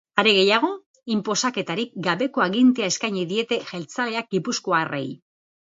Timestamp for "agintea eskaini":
2.49-3.27